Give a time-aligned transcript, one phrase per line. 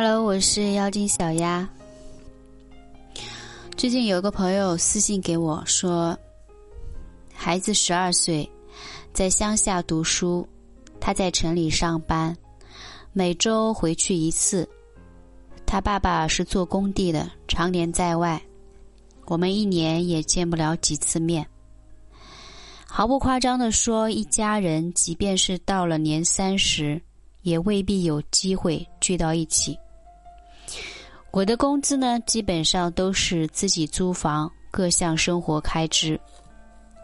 [0.00, 1.68] Hello，我是妖精小丫。
[3.76, 6.16] 最近有个朋友私信给我说，
[7.34, 8.48] 孩子十二岁，
[9.12, 10.48] 在乡下读书，
[11.00, 12.32] 他在城里上班，
[13.12, 14.68] 每周回去一次。
[15.66, 18.40] 他爸爸是做工地的，常年在外，
[19.26, 21.44] 我们一年也见不了几次面。
[22.86, 27.02] 毫不夸张的说，一家人即便是到了年三十，
[27.42, 29.76] 也未必有机会聚到一起。
[31.30, 36.18] 我的工资呢，基本上都是自己租房、各项生活开支，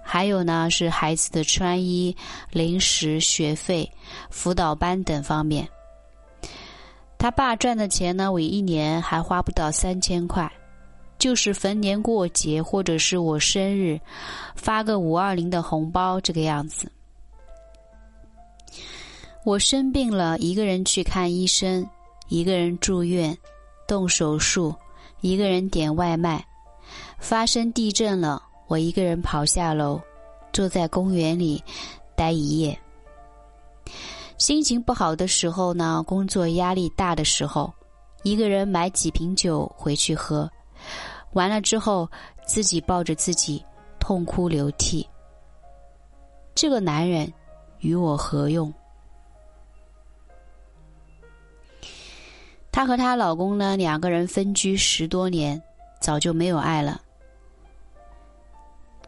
[0.02, 2.16] 还有呢是孩子的穿衣、
[2.50, 3.90] 零食、学费、
[4.30, 5.68] 辅导班等方面。
[7.18, 10.50] 他爸赚的钱呢，我一年还花不到三千块。
[11.16, 13.98] 就是逢年过节或者是我生日，
[14.56, 16.90] 发个五二零的红包这个样子。
[19.44, 21.88] 我生病了，一个人去看医生，
[22.28, 23.34] 一个人住院，
[23.86, 24.74] 动手术，
[25.20, 26.44] 一个人点外卖。
[27.18, 30.00] 发生地震了，我一个人跑下楼，
[30.52, 31.62] 坐在公园里
[32.14, 32.78] 待一夜。
[34.36, 37.72] 心情不好的时候呢，工作压力大的时候，
[38.22, 40.50] 一个人买几瓶酒回去喝。
[41.32, 42.08] 完了之后，
[42.46, 43.64] 自己抱着自己
[43.98, 45.08] 痛哭流涕。
[46.54, 47.32] 这个男人
[47.78, 48.72] 与我何用？
[52.74, 55.62] 她和她老公呢，两个人分居十多年，
[56.00, 57.00] 早就没有爱了。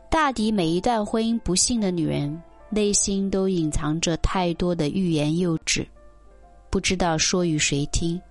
[0.08, 5.84] 大抵每一段婚姻不幸的女人，内心都隐藏着太多的欲言又止，
[6.70, 8.22] 不知道说与谁听。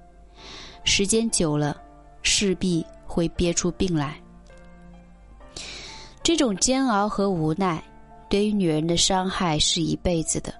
[0.86, 1.76] 时间久了，
[2.22, 2.86] 势必。
[3.08, 4.20] 会憋出病来。
[6.22, 7.82] 这种煎熬和无奈，
[8.28, 10.54] 对于女人的伤害是一辈子的，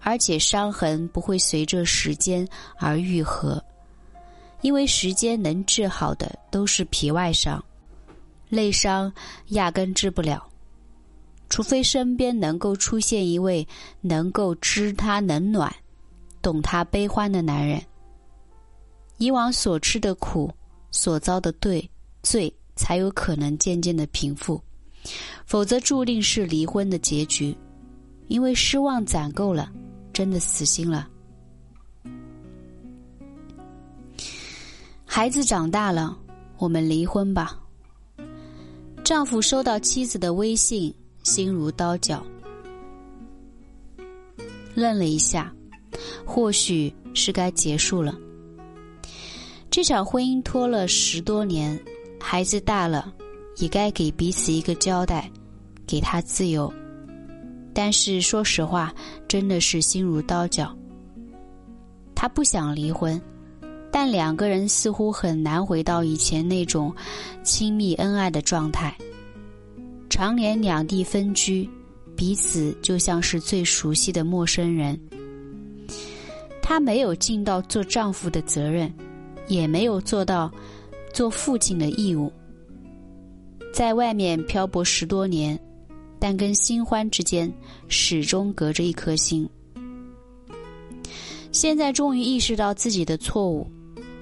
[0.00, 3.64] 而且伤痕不会随着时间而愈合，
[4.64, 7.62] 因为时间能治好的都是皮外伤，
[8.48, 9.12] 内伤
[9.48, 10.42] 压根治不了。
[11.50, 13.68] 除非身边能够出现一位
[14.00, 15.70] 能够知她冷暖、
[16.40, 17.78] 懂她悲欢的男人，
[19.18, 20.50] 以往所吃的苦。
[20.90, 21.90] 所遭的对
[22.22, 24.62] 罪才有可能渐渐的平复，
[25.44, 27.52] 否则注定是离婚的结局，
[28.28, 29.68] 因为失望攒够了，
[30.12, 31.08] 真的死心了。
[35.16, 36.18] 孩子长大了，
[36.58, 37.56] 我们离婚吧。
[39.04, 40.92] 丈夫收到妻子的微信，
[41.22, 42.20] 心如刀绞，
[44.74, 45.54] 愣了一下，
[46.26, 48.12] 或许是该结束了。
[49.70, 51.80] 这场婚姻拖了十多年，
[52.20, 53.14] 孩子大了，
[53.58, 55.30] 也该给彼此一个交代，
[55.86, 56.74] 给他自由。
[57.72, 58.92] 但是说实话，
[59.28, 60.76] 真的是心如刀绞。
[62.16, 63.22] 他不想离婚，
[63.94, 66.92] 但两个人似乎很难回到以前那种
[67.44, 68.92] 亲密恩爱的状态。
[70.10, 71.70] 常年两地分居，
[72.16, 74.98] 彼此就像是最熟悉的陌生人。
[76.60, 78.92] 他没有尽到做丈夫的责任。
[79.46, 80.50] 也没有做到
[81.12, 82.32] 做父亲的义务，
[83.74, 85.60] 在外面漂泊十多年，
[86.18, 87.52] 但跟新欢之间
[87.86, 89.46] 始终隔着一颗心。
[91.52, 93.70] 现在终于意识到自己的错误，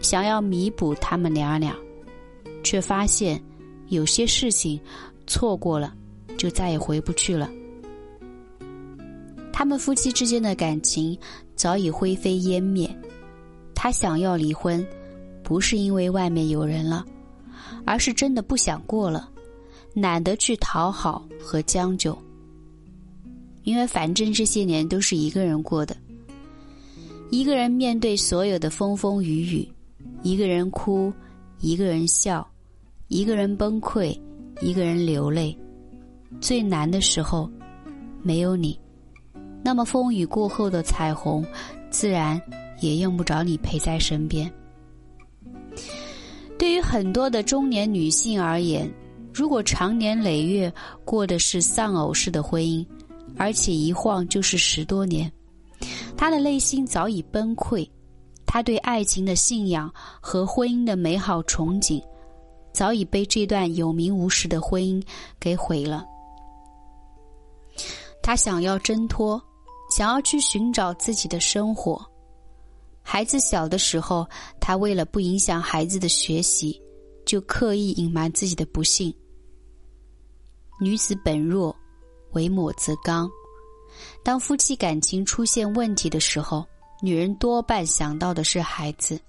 [0.03, 1.75] 想要弥补他们俩俩，
[2.63, 3.43] 却发现
[3.89, 4.79] 有些事情
[5.27, 5.95] 错过了
[6.37, 7.51] 就再也回不去了。
[9.53, 11.17] 他们夫妻之间的感情
[11.55, 12.91] 早已灰飞烟灭，
[13.75, 14.85] 他想要离婚。
[15.45, 17.05] 不是因为外面有人了，
[17.85, 19.29] 而是真的不想过了，
[19.93, 22.17] 懒得去讨好和将就。
[23.65, 25.97] 因为反正这些年都是一个人过的，
[27.31, 29.69] 一个人面对所有的风风雨雨，
[30.23, 31.13] 一个人哭，
[31.61, 32.47] 一个人笑，
[33.09, 34.17] 一个人崩溃，
[34.61, 35.57] 一个人流泪。
[36.41, 37.51] 最难的时候，
[38.23, 38.79] 没有你，
[39.65, 41.45] 那么风雨过后的彩虹，
[41.91, 42.41] 自然
[42.81, 44.51] 也用不着你陪在身边。
[46.59, 48.89] 对于很多的中年女性而言，
[49.35, 50.73] 如果长年累月
[51.05, 52.87] 过的是丧偶式的婚姻，
[53.37, 55.31] 而且一晃就是十多年，
[56.17, 57.89] 她的内心早已崩溃，
[58.53, 59.91] 他对爱情的信仰
[60.21, 62.05] 和婚姻的美好憧憬，
[62.71, 65.03] 早已被这段有名无实的婚姻
[65.41, 66.05] 给毁了。
[68.23, 69.43] 他想要挣脱，
[69.91, 72.05] 想要去寻找自己的生活。
[73.01, 74.29] 孩子小的时候，
[74.61, 76.79] 他为了不影响孩子的学习，
[77.25, 79.11] 就刻意隐瞒自己的不幸。
[80.79, 81.75] 女子本弱，
[82.33, 83.31] 为母则刚。
[84.23, 86.67] 当夫妻感情出现问题的时候，
[87.05, 89.21] 女人多半想到的是孩子，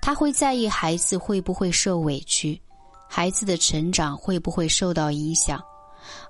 [0.00, 2.58] 她会在意孩子会不会受委屈，
[3.08, 5.60] 孩子的成长会不会受到影响，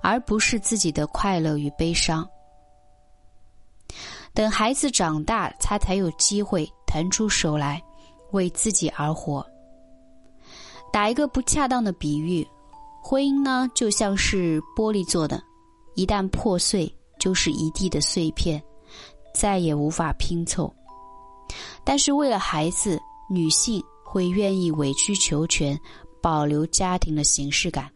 [0.01, 2.27] 而不是自己的快乐与悲伤。
[4.33, 7.79] 等孩子长大，他才有机会腾出手来
[8.31, 9.45] 为自己而活。
[10.91, 12.45] 打一个不恰当的比喻，
[13.03, 15.39] 婚姻呢就像是玻璃做的，
[15.93, 18.61] 一旦破碎，就是一地的碎片，
[19.35, 20.73] 再也无法拼凑。
[21.83, 22.99] 但是为了孩子，
[23.29, 25.79] 女性会愿意委曲求全，
[26.21, 27.91] 保留家庭的形式感。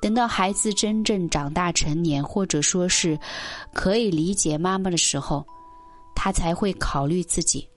[0.00, 3.18] 等到孩子真正长大成年，或者说是
[3.74, 5.44] 可以理解妈妈的时候，
[6.14, 7.68] 他才会考虑自己。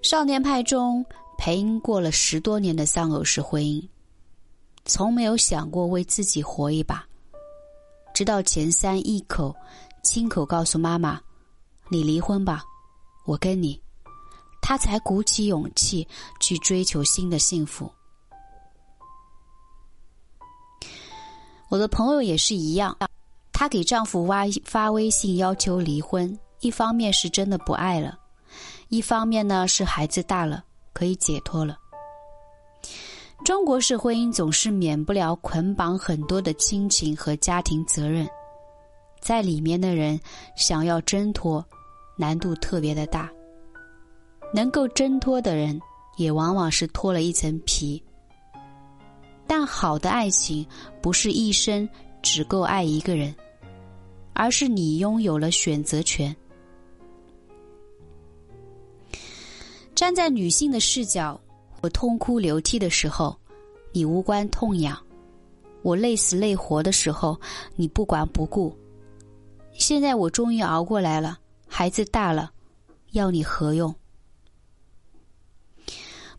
[0.00, 1.04] 少年派中，
[1.36, 3.86] 裴英过了十多年的丧偶式婚姻，
[4.84, 7.04] 从没有想过为自己活一把，
[8.18, 9.54] 直到前三一口
[10.02, 11.20] 亲口告诉妈妈
[11.88, 12.64] ：“你离婚吧，
[13.24, 13.80] 我跟你。”
[14.60, 16.04] 她才鼓起勇气
[16.40, 17.88] 去追求新的幸福。
[21.68, 22.98] 我的朋友也是一样，
[23.52, 28.18] 她给丈夫发发微信要求离婚，一方面是真的不爱了，
[28.88, 31.78] 一方面呢是孩子大了可以解脱了。
[33.48, 38.28] 中国式婚姻总是免不了捆绑很多的亲情和家庭责任，
[39.22, 40.20] 在里面的人
[40.54, 41.64] 想要挣脱，
[42.18, 43.32] 难度特别的大。
[44.52, 45.80] 能够挣脱的人，
[46.18, 48.04] 也往往是脱了一层皮。
[49.46, 50.66] 但好的爱情
[51.00, 51.88] 不是一生
[52.20, 53.34] 只够爱一个人，
[54.34, 56.36] 而是你拥有了选择权。
[59.94, 61.40] 站在女性的视角，
[61.80, 63.36] 我痛哭流涕的时候，
[63.92, 64.96] 你无关痛痒；
[65.82, 67.38] 我累死累活的时候，
[67.76, 68.76] 你不管不顾。
[69.72, 71.38] 现在我终于熬过来了，
[71.68, 72.50] 孩子大了，
[73.12, 73.94] 要你何用？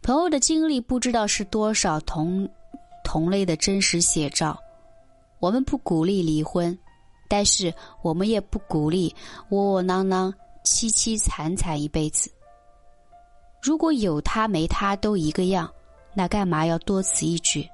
[0.01, 2.47] 朋友的经历不知道是多少同
[3.03, 4.59] 同类的真实写照。
[5.39, 6.77] 我们不鼓励离婚，
[7.29, 9.15] 但是我们也不鼓励
[9.51, 10.33] 窝窝囊囊、
[10.65, 12.29] 凄凄惨惨一辈子。
[13.61, 15.71] 如果有他没他都一个样，
[16.13, 17.67] 那干嘛要多此一举？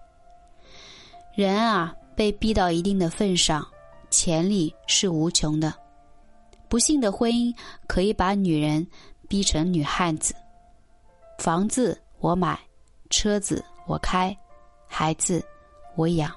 [1.36, 3.66] 人啊，被逼到一定的份上，
[4.10, 5.74] 潜力是无穷的。
[6.68, 7.56] 不幸的婚姻
[7.88, 8.86] 可以把女人
[9.28, 10.34] 逼成女汉子，
[11.38, 12.00] 房子。
[12.20, 12.60] 我买
[13.12, 14.36] 车子，我开
[14.88, 15.46] 孩子，
[15.96, 16.34] 我养。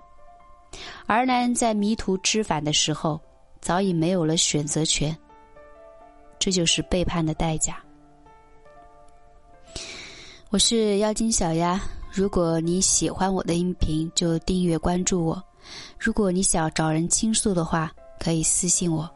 [1.07, 3.19] 而男人在迷途知返的时候，
[3.63, 5.17] 早已没有了选择权。
[6.39, 7.83] 这就是背叛的代价。
[10.59, 15.41] 我是妖精小丫，如果你喜欢我的音频，就订阅关注我。
[15.97, 19.09] 如果你想找人倾诉的话，可以私信我。